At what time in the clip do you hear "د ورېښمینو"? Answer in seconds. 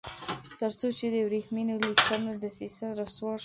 1.13-1.73